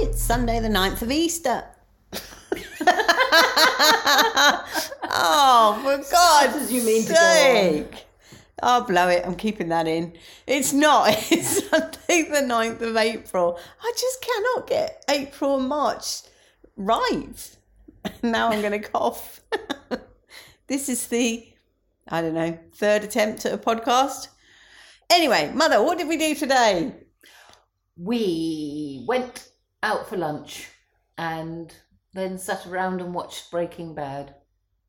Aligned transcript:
It's 0.00 0.22
Sunday, 0.22 0.60
the 0.60 0.68
9th 0.68 1.02
of 1.02 1.10
Easter. 1.10 1.64
oh, 5.02 5.80
for 5.82 5.98
God's 6.08 6.72
you 6.72 6.84
mean 6.84 7.04
to 7.04 7.12
go 7.12 7.84
I'll 8.62 8.82
blow 8.82 9.08
it. 9.08 9.26
I'm 9.26 9.34
keeping 9.34 9.70
that 9.70 9.88
in. 9.88 10.12
It's 10.46 10.72
not. 10.72 11.08
It's 11.32 11.68
Sunday, 11.68 12.22
the 12.30 12.46
9th 12.46 12.80
of 12.82 12.96
April. 12.96 13.58
I 13.82 13.92
just 13.98 14.22
cannot 14.22 14.68
get 14.68 15.04
April 15.10 15.58
and 15.58 15.68
March 15.68 16.22
right. 16.76 17.56
Now 18.22 18.50
I'm 18.50 18.60
going 18.60 18.80
to 18.80 18.88
cough. 18.88 19.40
this 20.68 20.88
is 20.88 21.08
the, 21.08 21.44
I 22.06 22.22
don't 22.22 22.34
know, 22.34 22.56
third 22.72 23.02
attempt 23.02 23.44
at 23.46 23.52
a 23.52 23.58
podcast. 23.58 24.28
Anyway, 25.10 25.50
Mother, 25.52 25.82
what 25.82 25.98
did 25.98 26.06
we 26.06 26.16
do 26.16 26.36
today? 26.36 26.94
We 27.96 29.02
went 29.08 29.48
out 29.82 30.08
for 30.08 30.16
lunch 30.16 30.68
and 31.16 31.74
then 32.14 32.38
sat 32.38 32.66
around 32.66 33.00
and 33.00 33.14
watched 33.14 33.50
Breaking 33.50 33.94
Bad. 33.94 34.34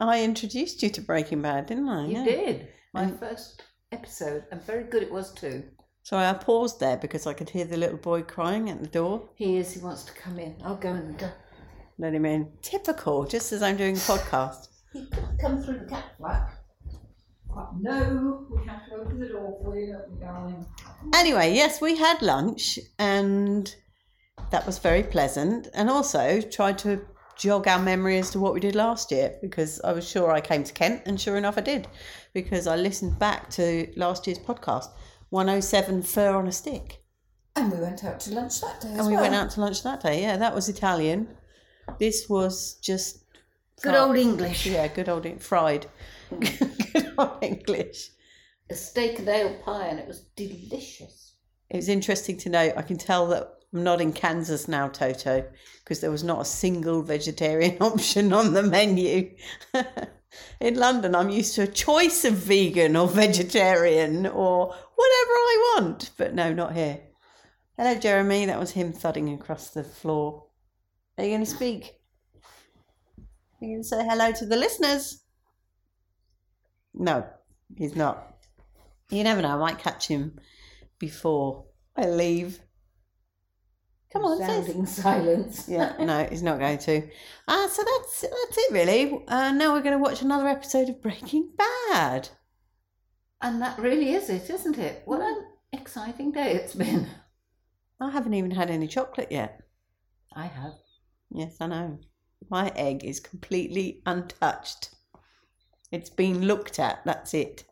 I 0.00 0.22
introduced 0.24 0.82
you 0.82 0.90
to 0.90 1.00
Breaking 1.00 1.42
Bad, 1.42 1.66
didn't 1.66 1.88
I? 1.88 2.06
You 2.06 2.18
Yeah. 2.18 2.24
did. 2.24 2.68
My 2.92 3.02
And- 3.04 3.18
first 3.18 3.62
episode, 3.92 4.44
and 4.50 4.60
very 4.62 4.84
good 4.84 5.02
it 5.02 5.12
was 5.12 5.32
too. 5.32 5.64
Sorry, 6.02 6.26
I 6.26 6.32
paused 6.32 6.80
there 6.80 6.96
because 6.96 7.26
I 7.26 7.32
could 7.34 7.50
hear 7.50 7.64
the 7.64 7.76
little 7.76 7.98
boy 7.98 8.22
crying 8.22 8.68
at 8.68 8.80
the 8.80 8.88
door. 8.88 9.28
He 9.36 9.56
is, 9.58 9.72
he 9.72 9.80
wants 9.80 10.02
to 10.04 10.12
come 10.14 10.38
in. 10.38 10.56
I'll 10.64 10.76
go 10.76 10.90
and 10.90 11.22
uh, 11.22 11.28
Let 11.98 12.14
him 12.14 12.24
in. 12.26 12.50
Typical, 12.62 13.24
just 13.24 13.52
as 13.52 13.62
I'm 13.62 13.76
doing 13.76 13.94
a 13.96 14.00
podcast. 14.00 14.68
he 14.92 15.06
could 15.06 15.38
come 15.40 15.62
through 15.62 15.78
the 15.80 15.84
cat 15.84 16.04
flap. 16.18 16.50
But 17.54 17.68
no, 17.78 18.46
we 18.50 18.66
have 18.66 18.86
to 18.88 18.94
open 18.96 19.20
the 19.20 19.28
door 19.28 19.60
for 19.62 19.78
you, 19.78 19.96
darling? 20.20 20.66
Anyway, 21.14 21.54
yes, 21.54 21.80
we 21.80 21.96
had 21.96 22.20
lunch 22.22 22.78
and 22.98 23.72
that 24.52 24.64
was 24.66 24.78
very 24.78 25.02
pleasant. 25.02 25.68
And 25.74 25.90
also 25.90 26.40
tried 26.40 26.78
to 26.78 27.04
jog 27.36 27.66
our 27.66 27.78
memory 27.78 28.18
as 28.18 28.30
to 28.30 28.38
what 28.38 28.54
we 28.54 28.60
did 28.60 28.74
last 28.74 29.10
year 29.10 29.34
because 29.42 29.80
I 29.82 29.92
was 29.92 30.08
sure 30.08 30.30
I 30.30 30.40
came 30.40 30.62
to 30.64 30.72
Kent 30.72 31.02
and 31.06 31.20
sure 31.20 31.36
enough 31.36 31.58
I 31.58 31.62
did 31.62 31.88
because 32.34 32.66
I 32.66 32.76
listened 32.76 33.18
back 33.18 33.50
to 33.50 33.90
last 33.96 34.26
year's 34.26 34.38
podcast 34.38 34.86
107 35.30 36.02
Fur 36.02 36.36
on 36.36 36.46
a 36.46 36.52
Stick. 36.52 37.02
And 37.56 37.72
we 37.72 37.78
went 37.80 38.04
out 38.04 38.20
to 38.20 38.34
lunch 38.34 38.60
that 38.60 38.80
day 38.80 38.92
as 38.92 38.98
And 38.98 39.06
we 39.08 39.14
well. 39.14 39.22
went 39.22 39.34
out 39.34 39.50
to 39.50 39.60
lunch 39.60 39.82
that 39.82 40.02
day. 40.02 40.22
Yeah, 40.22 40.36
that 40.36 40.54
was 40.54 40.68
Italian. 40.68 41.28
This 41.98 42.28
was 42.28 42.74
just 42.74 43.24
Good 43.82 43.94
old 43.94 44.16
English. 44.16 44.66
Yeah, 44.66 44.86
good 44.88 45.08
old 45.08 45.26
fried. 45.42 45.86
good 46.30 47.12
old 47.18 47.38
English. 47.42 48.10
A 48.70 48.74
steak 48.74 49.18
and 49.18 49.28
ale 49.28 49.58
pie, 49.64 49.86
and 49.88 49.98
it 49.98 50.06
was 50.06 50.20
delicious. 50.36 51.34
It 51.68 51.76
was 51.76 51.88
interesting 51.88 52.36
to 52.38 52.48
note. 52.48 52.74
I 52.76 52.82
can 52.82 52.96
tell 52.96 53.26
that 53.28 53.48
I'm 53.72 53.84
not 53.84 54.00
in 54.00 54.12
Kansas 54.12 54.68
now, 54.68 54.88
Toto, 54.88 55.48
because 55.82 56.00
there 56.00 56.10
was 56.10 56.24
not 56.24 56.42
a 56.42 56.44
single 56.44 57.02
vegetarian 57.02 57.76
option 57.80 58.32
on 58.32 58.52
the 58.52 58.62
menu. 58.62 59.34
in 60.60 60.74
London, 60.74 61.14
I'm 61.14 61.30
used 61.30 61.54
to 61.54 61.62
a 61.62 61.66
choice 61.66 62.24
of 62.24 62.34
vegan 62.34 62.96
or 62.96 63.08
vegetarian 63.08 64.26
or 64.26 64.66
whatever 64.66 65.32
I 65.32 65.74
want, 65.76 66.10
but 66.18 66.34
no, 66.34 66.52
not 66.52 66.74
here. 66.74 67.00
Hello, 67.78 67.94
Jeremy. 67.94 68.46
That 68.46 68.60
was 68.60 68.72
him 68.72 68.92
thudding 68.92 69.32
across 69.32 69.70
the 69.70 69.82
floor. 69.82 70.44
Are 71.16 71.24
you 71.24 71.30
going 71.30 71.44
to 71.44 71.50
speak? 71.50 71.98
Are 73.18 73.64
you 73.64 73.68
going 73.68 73.82
to 73.82 73.88
say 73.88 74.04
hello 74.04 74.32
to 74.32 74.46
the 74.46 74.56
listeners? 74.56 75.22
No, 76.92 77.26
he's 77.76 77.96
not. 77.96 78.36
You 79.10 79.24
never 79.24 79.40
know. 79.40 79.48
I 79.48 79.56
might 79.56 79.78
catch 79.78 80.08
him 80.08 80.38
before 80.98 81.64
I 81.96 82.06
leave. 82.06 82.60
Come 84.12 84.24
on. 84.24 84.38
Sounding 84.38 84.86
silence. 85.02 85.64
Yeah, 85.68 85.94
no, 85.98 86.26
he's 86.28 86.42
not 86.42 86.58
going 86.58 86.78
to. 86.78 87.02
Ah, 87.48 87.68
so 87.70 87.82
that's 87.82 88.20
that's 88.20 88.58
it 88.58 88.72
really. 88.72 89.24
Uh, 89.26 89.52
now 89.52 89.72
we're 89.72 89.82
going 89.82 89.96
to 89.96 90.02
watch 90.02 90.22
another 90.22 90.48
episode 90.48 90.88
of 90.88 91.00
Breaking 91.02 91.50
Bad. 91.56 92.28
And 93.40 93.60
that 93.62 93.78
really 93.78 94.14
is 94.14 94.28
it, 94.28 94.50
isn't 94.50 94.78
it? 94.78 95.02
What 95.04 95.20
an 95.20 95.44
exciting 95.72 96.30
day 96.32 96.52
it's 96.52 96.74
been. 96.74 97.08
I 98.00 98.10
haven't 98.10 98.34
even 98.34 98.50
had 98.50 98.70
any 98.70 98.86
chocolate 98.86 99.32
yet. 99.32 99.60
I 100.34 100.46
have. 100.46 100.74
Yes, 101.30 101.56
I 101.60 101.66
know. 101.66 101.98
My 102.50 102.70
egg 102.76 103.04
is 103.04 103.20
completely 103.20 104.02
untouched. 104.06 104.90
It's 105.90 106.10
been 106.10 106.42
looked 106.46 106.78
at. 106.78 107.04
That's 107.04 107.34
it. 107.34 107.64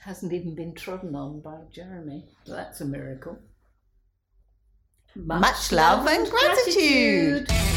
Hasn't 0.00 0.32
even 0.32 0.54
been 0.54 0.74
trodden 0.74 1.14
on 1.14 1.40
by 1.40 1.58
Jeremy. 1.72 2.26
That's 2.46 2.80
a 2.80 2.84
miracle. 2.84 3.38
Much 5.16 5.70
love 5.70 6.08
and 6.08 6.28
gratitude. 6.28 7.46
gratitude. 7.46 7.73